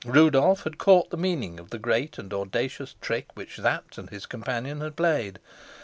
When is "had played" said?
4.81-5.37